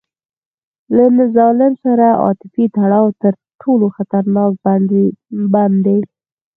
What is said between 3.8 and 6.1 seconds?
خطرناک بند دی.